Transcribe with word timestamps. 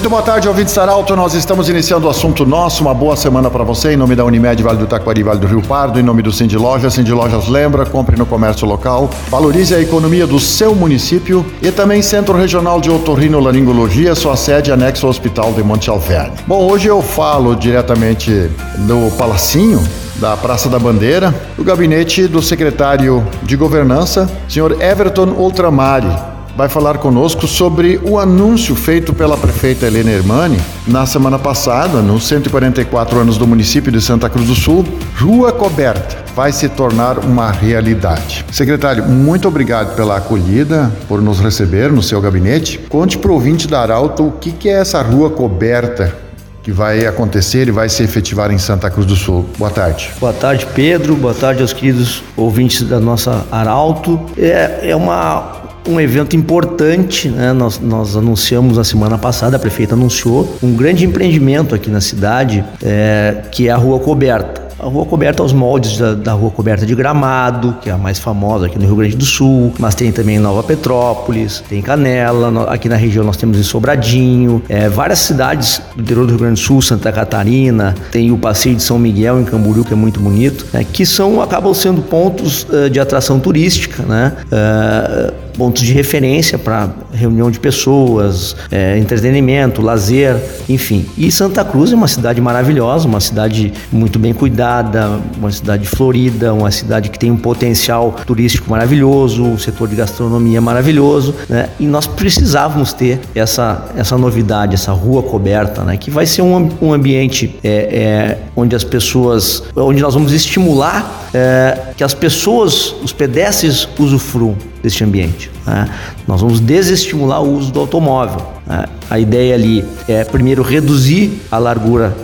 Muito 0.00 0.08
boa 0.08 0.22
tarde, 0.22 0.48
ouvintes 0.48 0.72
Saralto. 0.72 1.14
Nós 1.14 1.34
estamos 1.34 1.68
iniciando 1.68 2.06
o 2.06 2.10
assunto 2.10 2.46
nosso. 2.46 2.82
Uma 2.82 2.94
boa 2.94 3.14
semana 3.16 3.50
para 3.50 3.62
você. 3.62 3.92
Em 3.92 3.98
nome 3.98 4.16
da 4.16 4.24
Unimed, 4.24 4.62
Vale 4.62 4.78
do 4.78 4.86
Taquari, 4.86 5.22
Vale 5.22 5.38
do 5.38 5.46
Rio 5.46 5.60
Pardo. 5.60 6.00
Em 6.00 6.02
nome 6.02 6.22
do 6.22 6.32
Cindy 6.32 6.56
Lojas. 6.56 6.94
Cindy 6.94 7.12
Lojas 7.12 7.48
lembra, 7.48 7.84
compre 7.84 8.16
no 8.16 8.24
comércio 8.24 8.66
local. 8.66 9.10
Valorize 9.28 9.74
a 9.74 9.78
economia 9.78 10.26
do 10.26 10.40
seu 10.40 10.74
município. 10.74 11.44
E 11.60 11.70
também 11.70 12.00
Centro 12.00 12.34
Regional 12.34 12.80
de 12.80 12.90
Otorrinolaringologia, 12.90 14.14
sua 14.14 14.36
sede 14.36 14.72
anexo 14.72 15.04
ao 15.04 15.10
Hospital 15.10 15.52
de 15.52 15.62
Monte 15.62 15.90
Alverne. 15.90 16.32
Bom, 16.46 16.66
hoje 16.66 16.88
eu 16.88 17.02
falo 17.02 17.54
diretamente 17.54 18.50
do 18.78 19.14
Palacinho, 19.18 19.86
da 20.16 20.34
Praça 20.34 20.70
da 20.70 20.78
Bandeira, 20.78 21.34
do 21.58 21.62
gabinete 21.62 22.26
do 22.26 22.40
secretário 22.40 23.22
de 23.42 23.54
Governança, 23.54 24.30
senhor 24.48 24.80
Everton 24.80 25.34
Ultramari 25.36 26.29
vai 26.60 26.68
falar 26.68 26.98
conosco 26.98 27.46
sobre 27.46 27.98
o 28.04 28.18
anúncio 28.18 28.74
feito 28.74 29.14
pela 29.14 29.34
prefeita 29.34 29.86
Helena 29.86 30.10
Hermani 30.10 30.60
na 30.86 31.06
semana 31.06 31.38
passada, 31.38 32.02
nos 32.02 32.24
144 32.24 33.18
anos 33.18 33.38
do 33.38 33.46
município 33.46 33.90
de 33.90 33.98
Santa 33.98 34.28
Cruz 34.28 34.46
do 34.46 34.54
Sul, 34.54 34.84
Rua 35.18 35.52
Coberta 35.52 36.22
vai 36.36 36.52
se 36.52 36.68
tornar 36.68 37.20
uma 37.20 37.50
realidade. 37.50 38.44
Secretário, 38.52 39.04
muito 39.06 39.48
obrigado 39.48 39.96
pela 39.96 40.18
acolhida, 40.18 40.92
por 41.08 41.22
nos 41.22 41.40
receber 41.40 41.90
no 41.90 42.02
seu 42.02 42.20
gabinete. 42.20 42.76
Conte 42.90 43.16
para 43.16 43.30
o 43.30 43.34
ouvinte 43.34 43.66
da 43.66 43.80
Arauto 43.80 44.26
o 44.26 44.32
que, 44.32 44.68
é 44.68 44.72
essa 44.72 45.00
rua 45.00 45.30
coberta 45.30 46.14
que 46.62 46.70
vai 46.70 47.06
acontecer 47.06 47.68
e 47.68 47.70
vai 47.70 47.88
se 47.88 48.02
efetivar 48.02 48.50
em 48.52 48.58
Santa 48.58 48.90
Cruz 48.90 49.06
do 49.06 49.16
Sul. 49.16 49.48
Boa 49.56 49.70
tarde. 49.70 50.10
Boa 50.20 50.34
tarde, 50.34 50.66
Pedro. 50.74 51.16
Boa 51.16 51.32
tarde 51.32 51.62
aos 51.62 51.72
queridos 51.72 52.22
ouvintes 52.36 52.82
da 52.82 53.00
nossa 53.00 53.46
Arauto. 53.50 54.20
É, 54.36 54.90
é 54.90 54.94
uma 54.94 55.59
um 55.88 56.00
evento 56.00 56.36
importante, 56.36 57.28
né? 57.28 57.52
Nós, 57.52 57.78
nós 57.78 58.16
anunciamos 58.16 58.76
na 58.76 58.84
semana 58.84 59.18
passada, 59.18 59.56
a 59.56 59.58
prefeita 59.58 59.94
anunciou 59.94 60.56
um 60.62 60.74
grande 60.74 61.04
empreendimento 61.04 61.74
aqui 61.74 61.90
na 61.90 62.00
cidade, 62.00 62.64
é, 62.82 63.42
que 63.50 63.68
é 63.68 63.70
a 63.70 63.76
Rua 63.76 63.98
Coberta 63.98 64.70
a 64.80 64.86
rua 64.86 65.04
coberta 65.04 65.42
aos 65.42 65.52
moldes 65.52 65.98
da, 65.98 66.14
da, 66.14 66.32
rua 66.32 66.50
coberta 66.50 66.86
de 66.86 66.94
Gramado, 66.94 67.76
que 67.82 67.90
é 67.90 67.92
a 67.92 67.98
mais 67.98 68.18
famosa 68.18 68.66
aqui 68.66 68.78
no 68.78 68.86
Rio 68.86 68.96
Grande 68.96 69.16
do 69.16 69.26
Sul, 69.26 69.74
mas 69.78 69.94
tem 69.94 70.10
também 70.10 70.38
Nova 70.38 70.62
Petrópolis, 70.62 71.62
tem 71.68 71.82
Canela, 71.82 72.64
aqui 72.72 72.88
na 72.88 72.96
região 72.96 73.22
nós 73.22 73.36
temos 73.36 73.58
em 73.58 73.62
Sobradinho, 73.62 74.62
é, 74.68 74.88
várias 74.88 75.18
cidades 75.18 75.82
do 75.94 76.00
interior 76.00 76.24
do 76.24 76.30
Rio 76.30 76.38
Grande 76.38 76.60
do 76.60 76.64
Sul, 76.64 76.80
Santa 76.80 77.12
Catarina, 77.12 77.94
tem 78.10 78.32
o 78.32 78.38
Passeio 78.38 78.74
de 78.74 78.82
São 78.82 78.98
Miguel 78.98 79.38
em 79.38 79.44
Camboriú, 79.44 79.84
que 79.84 79.92
é 79.92 79.96
muito 79.96 80.18
bonito, 80.18 80.66
né, 80.72 80.84
que 80.90 81.04
são, 81.04 81.42
acabam 81.42 81.74
sendo 81.74 82.00
pontos 82.00 82.66
uh, 82.70 82.88
de 82.88 82.98
atração 82.98 83.38
turística, 83.38 84.02
né, 84.02 84.32
uh, 84.46 85.49
pontos 85.60 85.82
de 85.82 85.92
referência 85.92 86.58
para 86.58 86.88
reunião 87.12 87.50
de 87.50 87.60
pessoas, 87.60 88.56
é, 88.70 88.96
entretenimento, 88.96 89.82
lazer, 89.82 90.34
enfim. 90.66 91.04
E 91.18 91.30
Santa 91.30 91.62
Cruz 91.62 91.92
é 91.92 91.94
uma 91.94 92.08
cidade 92.08 92.40
maravilhosa, 92.40 93.06
uma 93.06 93.20
cidade 93.20 93.70
muito 93.92 94.18
bem 94.18 94.32
cuidada, 94.32 95.20
uma 95.36 95.52
cidade 95.52 95.86
florida, 95.86 96.54
uma 96.54 96.70
cidade 96.70 97.10
que 97.10 97.18
tem 97.18 97.30
um 97.30 97.36
potencial 97.36 98.16
turístico 98.24 98.70
maravilhoso, 98.70 99.44
um 99.44 99.58
setor 99.58 99.86
de 99.86 99.96
gastronomia 99.96 100.62
maravilhoso, 100.62 101.34
né? 101.46 101.68
E 101.78 101.84
nós 101.84 102.06
precisávamos 102.06 102.94
ter 102.94 103.20
essa, 103.34 103.84
essa 103.94 104.16
novidade, 104.16 104.72
essa 104.72 104.92
rua 104.92 105.22
coberta, 105.22 105.82
né? 105.82 105.98
Que 105.98 106.10
vai 106.10 106.24
ser 106.24 106.40
um, 106.40 106.70
um 106.80 106.90
ambiente 106.90 107.54
é, 107.62 107.68
é, 107.68 108.38
onde 108.56 108.74
as 108.74 108.82
pessoas, 108.82 109.62
onde 109.76 110.00
nós 110.00 110.14
vamos 110.14 110.32
estimular 110.32 111.28
é, 111.32 111.92
que 111.96 112.02
as 112.02 112.14
pessoas, 112.14 112.94
os 113.02 113.12
pedestres, 113.12 113.88
usufruam 113.98 114.56
deste 114.82 115.04
ambiente. 115.04 115.50
Né? 115.66 115.88
Nós 116.26 116.40
vamos 116.40 116.60
desestimular 116.60 117.42
o 117.42 117.56
uso 117.56 117.72
do 117.72 117.80
automóvel. 117.80 118.46
Né? 118.66 118.86
A 119.08 119.18
ideia 119.18 119.54
ali 119.54 119.84
é 120.08 120.24
primeiro 120.24 120.62
reduzir 120.62 121.40
a 121.50 121.58
largura 121.58 122.16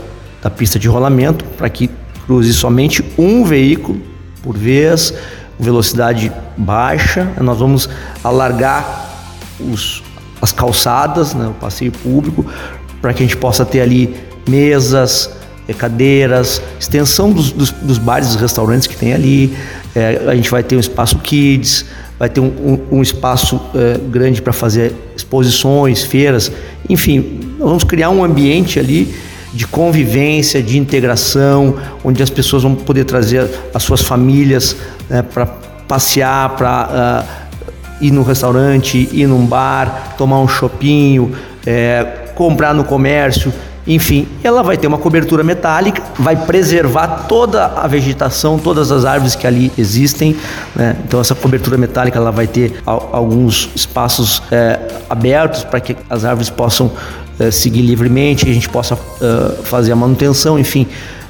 da 0.42 0.50
pista 0.50 0.78
de 0.78 0.88
rolamento 0.88 1.44
para 1.56 1.68
que 1.68 1.90
cruze 2.26 2.52
somente 2.52 3.04
um 3.16 3.44
veículo 3.44 4.00
por 4.42 4.56
vez, 4.56 5.12
velocidade 5.58 6.30
baixa. 6.56 7.32
Nós 7.40 7.58
vamos 7.58 7.88
alargar 8.22 9.06
os, 9.58 10.02
as 10.40 10.52
calçadas, 10.52 11.34
né, 11.34 11.48
o 11.48 11.54
passeio 11.54 11.92
público, 11.92 12.46
para 13.00 13.12
que 13.12 13.22
a 13.22 13.26
gente 13.26 13.36
possa 13.36 13.64
ter 13.64 13.80
ali 13.80 14.14
mesas, 14.48 15.30
eh, 15.68 15.72
cadeiras, 15.72 16.60
extensão 16.78 17.30
dos, 17.30 17.52
dos, 17.52 17.70
dos 17.70 17.98
bares 17.98 18.34
e 18.34 18.38
restaurantes 18.38 18.86
que 18.86 18.96
tem 18.96 19.12
ali. 19.12 19.56
É, 19.94 20.22
a 20.26 20.34
gente 20.34 20.50
vai 20.50 20.62
ter 20.62 20.76
um 20.76 20.80
espaço 20.80 21.18
kids, 21.18 21.86
vai 22.18 22.28
ter 22.28 22.40
um, 22.40 22.46
um, 22.90 22.98
um 22.98 23.02
espaço 23.02 23.60
é, 23.74 23.98
grande 24.10 24.42
para 24.42 24.52
fazer 24.52 24.94
exposições, 25.16 26.02
feiras, 26.02 26.50
enfim, 26.88 27.40
nós 27.58 27.68
vamos 27.68 27.84
criar 27.84 28.10
um 28.10 28.22
ambiente 28.22 28.78
ali 28.78 29.14
de 29.52 29.66
convivência, 29.66 30.62
de 30.62 30.78
integração, 30.78 31.76
onde 32.04 32.22
as 32.22 32.30
pessoas 32.30 32.62
vão 32.62 32.74
poder 32.74 33.04
trazer 33.04 33.48
as 33.72 33.82
suas 33.82 34.02
famílias 34.02 34.76
né, 35.08 35.22
para 35.22 35.46
passear, 35.88 36.50
para 36.56 37.24
uh, 37.24 38.04
ir 38.04 38.10
no 38.10 38.22
restaurante, 38.22 39.08
ir 39.12 39.26
num 39.26 39.46
bar, 39.46 40.14
tomar 40.18 40.40
um 40.40 40.48
chopinho, 40.48 41.32
é, 41.64 42.04
comprar 42.34 42.74
no 42.74 42.84
comércio. 42.84 43.52
Enfim, 43.86 44.26
ela 44.42 44.62
vai 44.62 44.76
ter 44.76 44.86
uma 44.86 44.98
cobertura 44.98 45.44
metálica, 45.44 46.02
vai 46.18 46.34
preservar 46.34 47.26
toda 47.28 47.66
a 47.66 47.86
vegetação, 47.86 48.58
todas 48.58 48.90
as 48.90 49.04
árvores 49.04 49.36
que 49.36 49.46
ali 49.46 49.70
existem. 49.78 50.36
Né? 50.74 50.96
Então, 51.04 51.20
essa 51.20 51.34
cobertura 51.34 51.78
metálica 51.78 52.18
ela 52.18 52.32
vai 52.32 52.48
ter 52.48 52.82
alguns 52.84 53.70
espaços 53.76 54.42
é, 54.50 54.80
abertos 55.08 55.62
para 55.62 55.78
que 55.80 55.96
as 56.10 56.24
árvores 56.24 56.50
possam 56.50 56.90
é, 57.38 57.50
seguir 57.50 57.82
livremente, 57.82 58.48
a 58.48 58.52
gente 58.52 58.68
possa 58.68 58.94
uh, 58.94 59.62
fazer 59.62 59.92
a 59.92 59.96
manutenção, 59.96 60.58
enfim. 60.58 60.86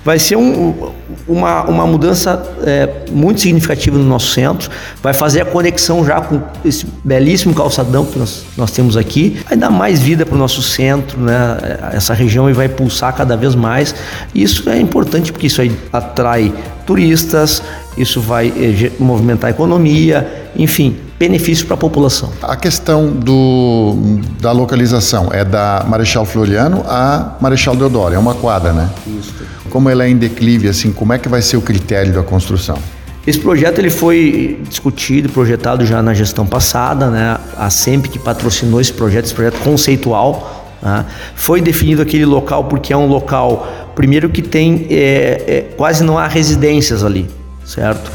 Vai 0.06 0.20
ser 0.20 0.36
um, 0.36 0.92
uma, 1.26 1.64
uma 1.64 1.84
mudança 1.84 2.40
é, 2.62 2.88
muito 3.10 3.40
significativa 3.40 3.98
no 3.98 4.04
nosso 4.04 4.28
centro, 4.32 4.70
vai 5.02 5.12
fazer 5.12 5.40
a 5.40 5.44
conexão 5.44 6.06
já 6.06 6.20
com 6.20 6.40
esse 6.64 6.86
belíssimo 7.02 7.52
calçadão 7.52 8.06
que 8.06 8.16
nós, 8.16 8.44
nós 8.56 8.70
temos 8.70 8.96
aqui, 8.96 9.40
vai 9.48 9.58
dar 9.58 9.68
mais 9.68 9.98
vida 9.98 10.24
para 10.24 10.36
o 10.36 10.38
nosso 10.38 10.62
centro, 10.62 11.20
né? 11.20 11.58
essa 11.92 12.14
região 12.14 12.48
e 12.48 12.52
vai 12.52 12.68
pulsar 12.68 13.16
cada 13.16 13.36
vez 13.36 13.56
mais. 13.56 13.96
Isso 14.32 14.70
é 14.70 14.78
importante 14.78 15.32
porque 15.32 15.48
isso 15.48 15.60
atrai 15.92 16.54
turistas, 16.86 17.60
isso 17.98 18.20
vai 18.20 18.46
eh, 18.56 18.92
movimentar 19.00 19.48
a 19.48 19.50
economia, 19.50 20.48
enfim, 20.56 20.96
benefício 21.18 21.66
para 21.66 21.74
a 21.74 21.78
população. 21.78 22.30
A 22.42 22.54
questão 22.54 23.10
do, 23.10 24.20
da 24.40 24.52
localização 24.52 25.30
é 25.32 25.44
da 25.44 25.84
Marechal 25.88 26.24
Floriano 26.24 26.84
a 26.86 27.34
Marechal 27.40 27.74
Deodoro, 27.74 28.14
é 28.14 28.18
uma 28.18 28.34
quadra, 28.34 28.72
né? 28.72 28.88
Isso. 29.04 29.34
Como 29.70 29.88
ela 29.88 30.04
é 30.04 30.08
em 30.08 30.16
declive, 30.16 30.68
assim, 30.68 30.92
como 30.92 31.12
é 31.12 31.18
que 31.18 31.28
vai 31.28 31.42
ser 31.42 31.56
o 31.56 31.62
critério 31.62 32.12
da 32.12 32.22
construção? 32.22 32.78
Esse 33.26 33.40
projeto 33.40 33.80
ele 33.80 33.90
foi 33.90 34.60
discutido, 34.68 35.28
projetado 35.28 35.84
já 35.84 36.00
na 36.00 36.14
gestão 36.14 36.46
passada, 36.46 37.10
né? 37.10 37.36
A 37.56 37.68
SEMP 37.68 38.06
que 38.06 38.18
patrocinou 38.20 38.80
esse 38.80 38.92
projeto, 38.92 39.24
esse 39.24 39.34
projeto 39.34 39.58
conceitual, 39.64 40.76
né? 40.80 41.04
foi 41.34 41.60
definido 41.60 42.02
aquele 42.02 42.24
local 42.24 42.64
porque 42.64 42.92
é 42.92 42.96
um 42.96 43.08
local, 43.08 43.90
primeiro 43.96 44.28
que 44.28 44.42
tem 44.42 44.86
é, 44.90 45.42
é, 45.46 45.60
quase 45.76 46.04
não 46.04 46.16
há 46.16 46.28
residências 46.28 47.02
ali, 47.02 47.28
certo? 47.64 48.12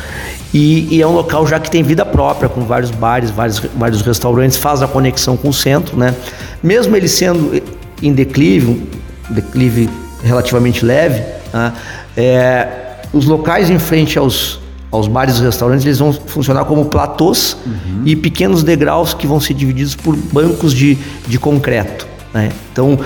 E, 0.53 0.95
e, 0.95 1.01
é 1.01 1.07
um 1.07 1.13
local 1.13 1.45
já 1.45 1.59
que 1.59 1.69
tem 1.69 1.83
vida 1.83 2.06
própria, 2.06 2.47
com 2.47 2.62
vários 2.62 2.92
bares, 2.92 3.30
vários, 3.30 3.59
vários 3.59 4.01
restaurantes, 4.01 4.57
faz 4.57 4.81
a 4.81 4.88
conexão 4.88 5.36
com 5.36 5.50
o 5.50 5.53
centro, 5.53 5.98
né? 5.98 6.15
Mesmo 6.63 6.95
ele 6.95 7.07
sendo 7.07 7.62
em 8.01 8.13
declive, 8.13 8.68
um 9.30 9.33
declive 9.33 9.89
relativamente 10.24 10.86
leve, 10.86 11.21
né? 11.53 11.74
é, 12.15 12.68
os 13.13 13.25
locais 13.25 13.69
em 13.69 13.80
frente 13.80 14.18
aos, 14.18 14.59
aos 14.89 15.07
bares 15.07 15.38
e 15.38 15.44
restaurantes 15.44 15.86
eles 15.86 16.00
vão 16.00 16.13
funcionar 16.13 16.65
como 16.65 16.86
platôs 16.86 17.57
uhum. 17.65 18.03
e 18.06 18.15
pequenos 18.15 18.63
degraus 18.63 19.13
que 19.13 19.27
vão 19.27 19.39
ser 19.39 19.53
divididos 19.53 19.95
por 19.95 20.15
bancos 20.15 20.74
de, 20.74 20.98
de 21.27 21.39
concreto. 21.39 22.07
Né? 22.33 22.51
Então 22.71 23.00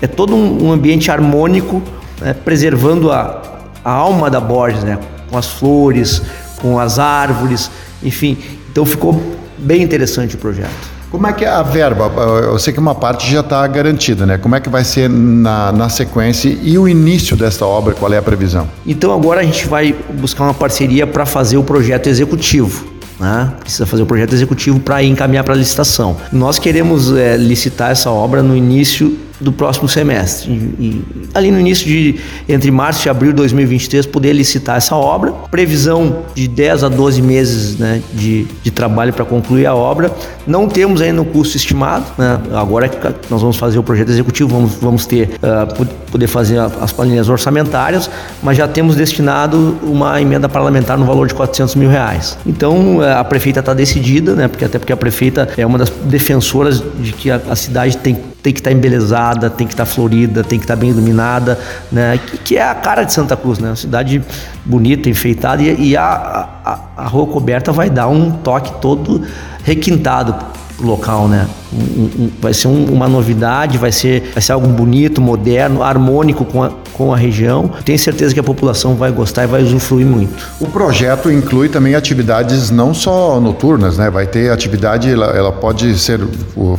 é 0.00 0.06
todo 0.06 0.34
um, 0.34 0.66
um 0.66 0.72
ambiente 0.72 1.10
harmônico, 1.10 1.82
né? 2.20 2.34
preservando 2.34 3.10
a, 3.10 3.62
a 3.84 3.92
alma 3.92 4.28
da 4.30 4.40
Borges, 4.40 4.82
né? 4.82 4.98
com 5.30 5.38
as 5.38 5.46
flores, 5.46 6.22
com 6.60 6.78
as 6.78 6.98
árvores, 6.98 7.70
enfim. 8.02 8.36
Então 8.70 8.84
ficou 8.84 9.20
bem 9.58 9.82
interessante 9.82 10.34
o 10.34 10.38
projeto. 10.38 11.01
Como 11.12 11.26
é 11.26 11.32
que 11.34 11.44
é 11.44 11.48
a 11.48 11.62
verba? 11.62 12.10
Eu 12.42 12.58
sei 12.58 12.72
que 12.72 12.80
uma 12.80 12.94
parte 12.94 13.30
já 13.30 13.40
está 13.40 13.66
garantida, 13.66 14.24
né? 14.24 14.38
Como 14.38 14.56
é 14.56 14.60
que 14.60 14.70
vai 14.70 14.82
ser 14.82 15.10
na, 15.10 15.70
na 15.70 15.90
sequência 15.90 16.48
e 16.62 16.78
o 16.78 16.88
início 16.88 17.36
desta 17.36 17.66
obra? 17.66 17.92
Qual 17.92 18.10
é 18.10 18.16
a 18.16 18.22
previsão? 18.22 18.66
Então 18.86 19.12
agora 19.12 19.42
a 19.42 19.44
gente 19.44 19.66
vai 19.68 19.94
buscar 20.14 20.44
uma 20.44 20.54
parceria 20.54 21.06
para 21.06 21.26
fazer 21.26 21.58
o 21.58 21.62
projeto 21.62 22.06
executivo. 22.06 22.86
Né? 23.20 23.52
Precisa 23.60 23.84
fazer 23.84 24.02
o 24.02 24.06
projeto 24.06 24.32
executivo 24.32 24.80
para 24.80 25.02
encaminhar 25.02 25.44
para 25.44 25.54
licitação. 25.54 26.16
Nós 26.32 26.58
queremos 26.58 27.14
é, 27.14 27.36
licitar 27.36 27.90
essa 27.90 28.10
obra 28.10 28.42
no 28.42 28.56
início 28.56 29.14
do 29.42 29.52
próximo 29.52 29.88
semestre. 29.88 30.50
E, 30.50 30.54
e, 30.54 31.04
ali 31.34 31.50
no 31.50 31.58
início 31.58 31.86
de 31.86 32.20
entre 32.48 32.70
março 32.70 33.06
e 33.06 33.10
abril 33.10 33.32
de 33.32 33.36
2023 33.36 34.06
poder 34.06 34.32
licitar 34.32 34.76
essa 34.76 34.94
obra. 34.94 35.32
Previsão 35.50 36.24
de 36.34 36.48
10 36.48 36.84
a 36.84 36.88
12 36.88 37.22
meses 37.22 37.78
né, 37.78 38.02
de, 38.12 38.46
de 38.62 38.70
trabalho 38.70 39.12
para 39.12 39.24
concluir 39.24 39.66
a 39.66 39.74
obra. 39.74 40.10
Não 40.46 40.68
temos 40.68 41.00
ainda 41.00 41.20
o 41.20 41.24
custo 41.24 41.56
estimado. 41.56 42.04
Né? 42.16 42.40
Agora 42.54 42.88
que 42.88 43.30
nós 43.30 43.40
vamos 43.40 43.56
fazer 43.56 43.78
o 43.78 43.82
projeto 43.82 44.10
executivo, 44.10 44.48
vamos, 44.48 44.74
vamos 44.76 45.06
ter 45.06 45.30
uh, 45.42 45.86
poder 46.10 46.26
fazer 46.26 46.58
as 46.58 46.92
planilhas 46.92 47.28
orçamentárias, 47.28 48.10
mas 48.42 48.56
já 48.56 48.68
temos 48.68 48.94
destinado 48.94 49.78
uma 49.82 50.20
emenda 50.20 50.48
parlamentar 50.48 50.98
no 50.98 51.06
valor 51.06 51.26
de 51.26 51.34
400 51.34 51.74
mil 51.74 51.88
reais. 51.88 52.36
Então 52.46 53.00
a 53.00 53.24
prefeita 53.24 53.60
está 53.60 53.72
decidida, 53.72 54.34
né? 54.34 54.46
Porque 54.46 54.64
até 54.64 54.78
porque 54.78 54.92
a 54.92 54.96
prefeita 54.96 55.48
é 55.56 55.64
uma 55.64 55.78
das 55.78 55.90
defensoras 55.90 56.82
de 57.00 57.12
que 57.12 57.30
a, 57.30 57.40
a 57.48 57.56
cidade 57.56 57.96
tem 57.96 58.16
tem 58.42 58.52
que 58.52 58.60
estar 58.60 58.70
tá 58.70 58.76
embelezada, 58.76 59.48
tem 59.48 59.66
que 59.66 59.72
estar 59.72 59.86
tá 59.86 59.90
florida, 59.90 60.42
tem 60.42 60.58
que 60.58 60.64
estar 60.64 60.74
tá 60.74 60.80
bem 60.80 60.90
iluminada, 60.90 61.58
né? 61.90 62.18
Que, 62.18 62.38
que, 62.38 62.56
é 62.56 62.62
a 62.62 62.74
cara 62.74 63.04
de 63.04 63.12
Santa 63.12 63.36
Cruz, 63.36 63.58
né? 63.58 63.68
Uma 63.68 63.76
cidade 63.76 64.22
bonita, 64.64 65.08
enfeitada 65.08 65.62
e, 65.62 65.90
e 65.90 65.96
a, 65.96 66.48
a, 66.64 66.78
a, 66.96 67.06
rua 67.06 67.26
coberta 67.26 67.70
vai 67.70 67.88
dar 67.88 68.08
um 68.08 68.30
toque 68.30 68.80
todo 68.80 69.22
requintado 69.62 70.34
local, 70.80 71.28
né? 71.28 71.46
Um, 71.72 72.24
um, 72.24 72.30
vai 72.40 72.52
ser 72.52 72.68
um, 72.68 72.84
uma 72.86 73.08
novidade, 73.08 73.78
vai 73.78 73.92
ser, 73.92 74.30
vai 74.34 74.42
ser 74.42 74.52
algo 74.52 74.66
bonito, 74.68 75.20
moderno, 75.20 75.82
harmônico 75.82 76.44
com 76.44 76.62
a, 76.62 76.70
com 76.92 77.12
a 77.12 77.16
região. 77.16 77.70
Tenho 77.84 77.98
certeza 77.98 78.34
que 78.34 78.40
a 78.40 78.42
população 78.42 78.94
vai 78.94 79.10
gostar 79.10 79.44
e 79.44 79.46
vai 79.46 79.62
usufruir 79.62 80.06
muito. 80.06 80.50
O 80.60 80.66
projeto 80.66 81.30
inclui 81.30 81.68
também 81.68 81.94
atividades 81.94 82.70
não 82.70 82.92
só 82.92 83.40
noturnas, 83.40 83.96
né? 83.96 84.10
Vai 84.10 84.26
ter 84.26 84.50
atividade, 84.50 85.10
ela, 85.10 85.26
ela 85.26 85.52
pode 85.52 85.98
ser 85.98 86.20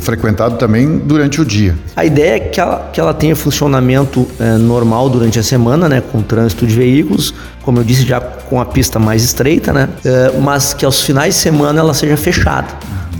frequentada 0.00 0.56
também 0.56 0.98
durante 0.98 1.40
o 1.40 1.44
dia. 1.44 1.74
A 1.96 2.04
ideia 2.04 2.36
é 2.36 2.40
que 2.40 2.60
ela, 2.60 2.90
que 2.92 3.00
ela 3.00 3.14
tenha 3.14 3.34
funcionamento 3.34 4.26
é, 4.38 4.56
normal 4.56 5.10
durante 5.10 5.38
a 5.38 5.42
semana, 5.42 5.88
né? 5.88 6.00
Com 6.00 6.22
trânsito 6.22 6.66
de 6.66 6.74
veículos, 6.74 7.34
como 7.62 7.78
eu 7.80 7.84
disse, 7.84 8.04
já 8.04 8.20
com 8.20 8.60
a 8.60 8.64
pista 8.64 8.98
mais 8.98 9.24
estreita, 9.24 9.72
né? 9.72 9.88
É, 10.04 10.32
mas 10.40 10.72
que 10.74 10.84
aos 10.84 11.02
finais 11.02 11.34
de 11.34 11.40
semana 11.40 11.80
ela 11.80 11.94
seja 11.94 12.16
fechada. 12.16 12.68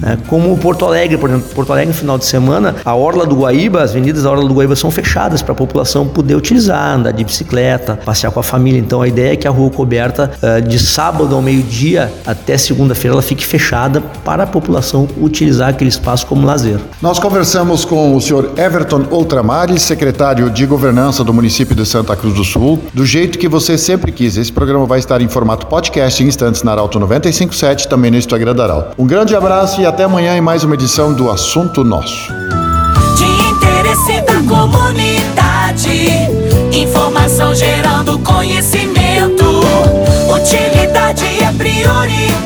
É, 0.05 0.17
como 0.29 0.57
Porto 0.59 0.85
Alegre, 0.85 1.17
por 1.17 1.31
exemplo, 1.31 1.49
Porto 1.55 1.73
Alegre 1.73 1.89
no 1.89 1.99
final 1.99 2.19
de 2.19 2.27
semana, 2.27 2.77
a 2.85 2.95
Orla 2.95 3.25
do 3.25 3.37
Guaíba, 3.37 3.83
as 3.83 3.91
avenidas 3.91 4.25
da 4.25 4.31
Orla 4.31 4.47
do 4.47 4.55
Guaíba 4.55 4.77
são 4.77 4.91
fechadas 4.91 5.41
para 5.41 5.53
a 5.53 5.57
população 5.57 6.07
poder 6.07 6.35
utilizar, 6.35 6.95
andar 6.95 7.13
de 7.13 7.25
bicicleta, 7.25 7.99
passear 8.05 8.31
com 8.31 8.41
a 8.41 8.43
família. 8.43 8.79
Então 8.79 9.01
a 9.01 9.09
ideia 9.09 9.33
é 9.33 9.37
que 9.37 9.49
a 9.49 9.51
rua 9.51 9.71
coberta 9.71 10.31
uh, 10.43 10.61
de 10.61 10.79
sábado 10.79 11.35
ao 11.35 11.41
meio-dia 11.41 12.13
até 12.27 12.59
segunda-feira 12.59 13.15
ela 13.15 13.23
fique 13.23 13.47
fechada 13.47 14.01
para 14.25 14.43
a 14.43 14.47
população 14.47 15.09
utilizar 15.19 15.71
aquele 15.71 15.89
espaço 15.89 16.27
como 16.27 16.47
lazer. 16.47 16.79
Nós 17.01 17.19
conversamos 17.19 17.85
com 17.85 18.15
o 18.15 18.21
senhor 18.21 18.53
Everton 18.57 19.07
Ultramares, 19.11 19.83
secretário 19.83 20.51
de 20.51 20.67
Governança 20.67 21.25
do 21.25 21.33
município 21.33 21.75
de 21.75 21.87
Santa 21.87 22.15
Cruz 22.15 22.35
do 22.35 22.45
Sul, 22.45 22.79
do 22.93 23.07
jeito 23.07 23.39
que 23.39 23.49
você 23.49 23.79
sempre 23.79 24.13
quis. 24.13 24.37
Esse 24.37 24.53
programa 24.53 24.85
vai 24.85 24.99
estar 24.99 25.21
em 25.23 25.29
formato 25.29 25.67
podcast 25.67 26.23
em 26.23 26.27
instantes 26.27 26.63
na 26.63 26.73
Arauto 26.73 26.99
957, 26.99 27.89
também 27.89 28.11
no 28.11 28.17
Instagram 28.17 28.55
da 28.55 28.65
Arauto. 28.65 28.95
Um 28.99 29.07
grande 29.07 29.35
abraço 29.35 29.81
e 29.81 29.87
até 29.95 30.03
amanhã 30.03 30.37
em 30.37 30.41
mais 30.41 30.65
uma 30.65 30.75
edição 30.75 31.15
do 31.15 31.31
Assunto 31.31 31.85
Nosso. 31.85 32.33
De 33.17 33.25
interesse 33.49 34.21
da 34.23 34.43
comunidade, 34.43 36.11
informação 36.73 37.55
gerando 37.55 38.19
conhecimento. 38.19 39.45
Utilidade 40.35 41.25
é 41.41 41.53
prioridade. 41.53 42.44